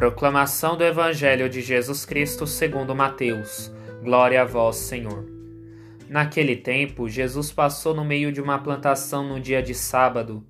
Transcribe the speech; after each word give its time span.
Proclamação 0.00 0.78
do 0.78 0.82
Evangelho 0.82 1.46
de 1.46 1.60
Jesus 1.60 2.06
Cristo 2.06 2.46
segundo 2.46 2.94
Mateus. 2.94 3.70
Glória 4.02 4.40
a 4.40 4.46
vós, 4.46 4.76
Senhor. 4.76 5.26
Naquele 6.08 6.56
tempo, 6.56 7.06
Jesus 7.06 7.52
passou 7.52 7.94
no 7.94 8.02
meio 8.02 8.32
de 8.32 8.40
uma 8.40 8.58
plantação 8.58 9.28
no 9.28 9.38
dia 9.38 9.62
de 9.62 9.74
sábado. 9.74 10.42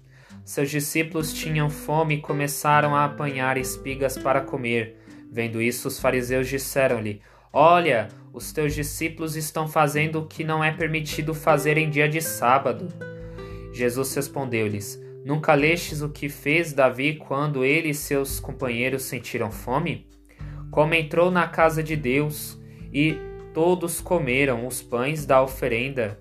Seus 0.44 0.70
discípulos 0.70 1.32
tinham 1.32 1.68
fome 1.68 2.14
e 2.14 2.20
começaram 2.20 2.94
a 2.94 3.04
apanhar 3.04 3.56
espigas 3.56 4.16
para 4.16 4.40
comer. 4.40 4.96
Vendo 5.32 5.60
isso, 5.60 5.88
os 5.88 5.98
fariseus 5.98 6.46
disseram-lhe: 6.46 7.20
Olha, 7.52 8.06
os 8.32 8.52
teus 8.52 8.72
discípulos 8.72 9.34
estão 9.34 9.66
fazendo 9.66 10.20
o 10.20 10.26
que 10.28 10.44
não 10.44 10.62
é 10.62 10.70
permitido 10.70 11.34
fazer 11.34 11.76
em 11.76 11.90
dia 11.90 12.08
de 12.08 12.20
sábado. 12.20 12.86
Jesus 13.72 14.14
respondeu-lhes: 14.14 15.09
Nunca 15.24 15.54
lestes 15.54 16.00
o 16.00 16.08
que 16.08 16.28
fez 16.28 16.72
Davi 16.72 17.16
quando 17.16 17.64
ele 17.64 17.90
e 17.90 17.94
seus 17.94 18.40
companheiros 18.40 19.02
sentiram 19.02 19.50
fome? 19.50 20.06
Como 20.70 20.94
entrou 20.94 21.30
na 21.30 21.46
casa 21.46 21.82
de 21.82 21.94
Deus 21.94 22.58
e 22.92 23.16
todos 23.52 24.00
comeram 24.00 24.66
os 24.66 24.80
pães 24.80 25.26
da 25.26 25.42
oferenda, 25.42 26.18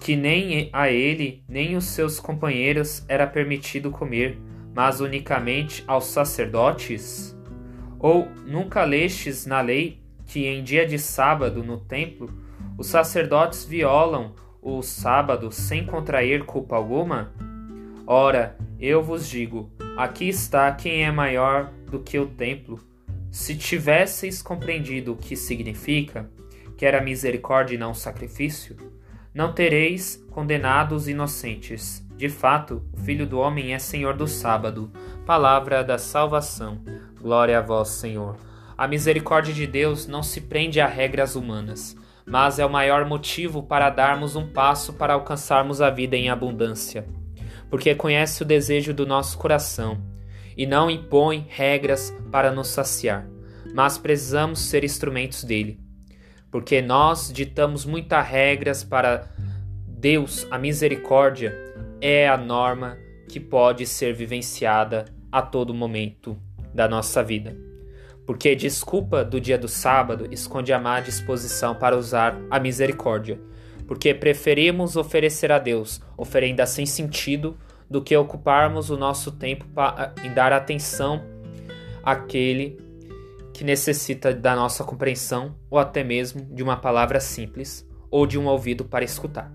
que 0.00 0.16
nem 0.16 0.68
a 0.72 0.90
ele 0.90 1.42
nem 1.48 1.76
os 1.76 1.84
seus 1.84 2.20
companheiros 2.20 3.04
era 3.08 3.26
permitido 3.26 3.90
comer, 3.90 4.38
mas 4.74 5.00
unicamente 5.00 5.82
aos 5.86 6.04
sacerdotes? 6.06 7.36
Ou 7.98 8.28
nunca 8.46 8.84
lestes 8.84 9.46
na 9.46 9.60
lei 9.60 10.02
que 10.26 10.46
em 10.46 10.62
dia 10.62 10.86
de 10.86 10.98
sábado 10.98 11.64
no 11.64 11.80
templo 11.80 12.28
os 12.76 12.86
sacerdotes 12.86 13.64
violam 13.64 14.34
o 14.60 14.82
sábado 14.82 15.50
sem 15.50 15.86
contrair 15.86 16.44
culpa 16.44 16.76
alguma? 16.76 17.47
Ora, 18.10 18.56
eu 18.80 19.02
vos 19.02 19.28
digo: 19.28 19.70
aqui 19.94 20.30
está 20.30 20.72
quem 20.72 21.04
é 21.04 21.12
maior 21.12 21.70
do 21.90 21.98
que 21.98 22.18
o 22.18 22.24
templo. 22.26 22.80
Se 23.30 23.54
tivesseis 23.54 24.40
compreendido 24.40 25.12
o 25.12 25.16
que 25.16 25.36
significa, 25.36 26.26
que 26.74 26.86
era 26.86 27.02
misericórdia 27.02 27.74
e 27.74 27.78
não 27.78 27.92
sacrifício, 27.92 28.78
não 29.34 29.52
tereis 29.52 30.26
condenados 30.30 31.06
inocentes. 31.06 32.02
De 32.16 32.30
fato, 32.30 32.82
o 32.94 32.96
Filho 32.96 33.26
do 33.26 33.38
Homem 33.38 33.74
é 33.74 33.78
Senhor 33.78 34.16
do 34.16 34.26
sábado. 34.26 34.90
Palavra 35.26 35.84
da 35.84 35.98
salvação. 35.98 36.80
Glória 37.20 37.58
a 37.58 37.60
vós, 37.60 37.88
Senhor. 37.88 38.38
A 38.76 38.88
misericórdia 38.88 39.52
de 39.52 39.66
Deus 39.66 40.06
não 40.06 40.22
se 40.22 40.40
prende 40.40 40.80
a 40.80 40.86
regras 40.86 41.36
humanas, 41.36 41.94
mas 42.24 42.58
é 42.58 42.64
o 42.64 42.70
maior 42.70 43.04
motivo 43.04 43.62
para 43.62 43.90
darmos 43.90 44.34
um 44.34 44.48
passo 44.48 44.94
para 44.94 45.12
alcançarmos 45.12 45.82
a 45.82 45.90
vida 45.90 46.16
em 46.16 46.30
abundância 46.30 47.06
porque 47.70 47.94
conhece 47.94 48.42
o 48.42 48.46
desejo 48.46 48.94
do 48.94 49.06
nosso 49.06 49.38
coração 49.38 50.02
e 50.56 50.66
não 50.66 50.90
impõe 50.90 51.46
regras 51.48 52.12
para 52.32 52.50
nos 52.50 52.68
saciar, 52.68 53.28
mas 53.74 53.98
precisamos 53.98 54.60
ser 54.60 54.84
instrumentos 54.84 55.44
dele. 55.44 55.78
Porque 56.50 56.80
nós 56.80 57.30
ditamos 57.32 57.84
muitas 57.84 58.26
regras 58.26 58.82
para 58.82 59.28
Deus, 59.86 60.46
a 60.50 60.58
misericórdia 60.58 61.54
é 62.00 62.28
a 62.28 62.36
norma 62.36 62.96
que 63.28 63.38
pode 63.38 63.86
ser 63.86 64.14
vivenciada 64.14 65.04
a 65.30 65.42
todo 65.42 65.74
momento 65.74 66.40
da 66.72 66.88
nossa 66.88 67.22
vida. 67.22 67.56
Porque 68.26 68.54
desculpa 68.54 69.24
do 69.24 69.40
dia 69.40 69.58
do 69.58 69.68
sábado 69.68 70.28
esconde 70.30 70.72
a 70.72 70.78
má 70.78 71.00
disposição 71.00 71.74
para 71.74 71.96
usar 71.96 72.38
a 72.50 72.58
misericórdia 72.58 73.40
porque 73.88 74.12
preferimos 74.12 74.96
oferecer 74.96 75.50
a 75.50 75.58
Deus 75.58 76.00
oferenda 76.16 76.66
sem 76.66 76.84
sentido 76.84 77.56
do 77.90 78.02
que 78.02 78.14
ocuparmos 78.14 78.90
o 78.90 78.98
nosso 78.98 79.32
tempo 79.32 79.64
em 80.22 80.32
dar 80.34 80.52
atenção 80.52 81.24
àquele 82.04 82.78
que 83.54 83.64
necessita 83.64 84.32
da 84.32 84.54
nossa 84.54 84.84
compreensão 84.84 85.56
ou 85.70 85.78
até 85.78 86.04
mesmo 86.04 86.46
de 86.54 86.62
uma 86.62 86.76
palavra 86.76 87.18
simples 87.18 87.88
ou 88.10 88.26
de 88.26 88.38
um 88.38 88.46
ouvido 88.46 88.84
para 88.84 89.04
escutar. 89.04 89.50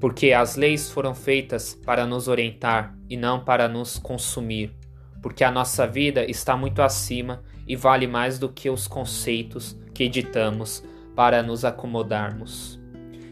Porque 0.00 0.32
as 0.32 0.56
leis 0.56 0.90
foram 0.90 1.14
feitas 1.14 1.74
para 1.74 2.06
nos 2.06 2.26
orientar 2.26 2.96
e 3.08 3.18
não 3.18 3.44
para 3.44 3.68
nos 3.68 3.98
consumir, 3.98 4.74
porque 5.22 5.44
a 5.44 5.50
nossa 5.50 5.86
vida 5.86 6.28
está 6.28 6.56
muito 6.56 6.80
acima 6.80 7.42
e 7.68 7.76
vale 7.76 8.06
mais 8.06 8.38
do 8.38 8.48
que 8.48 8.68
os 8.70 8.88
conceitos 8.88 9.78
que 9.94 10.04
editamos 10.04 10.82
para 11.14 11.42
nos 11.42 11.64
acomodarmos. 11.64 12.80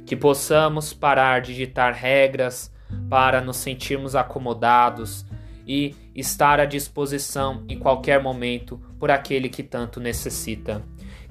Que 0.06 0.16
possamos 0.16 0.92
parar 0.92 1.40
de 1.40 1.54
ditar 1.54 1.92
regras 1.92 2.72
para 3.08 3.40
nos 3.40 3.56
sentirmos 3.56 4.16
acomodados 4.16 5.24
e 5.66 5.94
estar 6.14 6.58
à 6.58 6.64
disposição 6.64 7.64
em 7.68 7.78
qualquer 7.78 8.22
momento 8.22 8.80
por 8.98 9.10
aquele 9.10 9.48
que 9.48 9.62
tanto 9.62 10.00
necessita. 10.00 10.82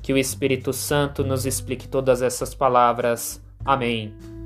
Que 0.01 0.13
o 0.13 0.17
Espírito 0.17 0.71
Santo 0.71 1.23
nos 1.25 1.45
explique 1.45 1.87
todas 1.87 2.21
essas 2.21 2.55
palavras. 2.55 3.43
Amém. 3.65 4.38